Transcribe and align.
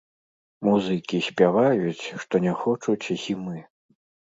Музыкі 0.67 1.21
спяваюць, 1.29 2.03
што 2.25 2.35
не 2.49 2.59
хочуць 2.67 3.01
зімы. 3.23 3.57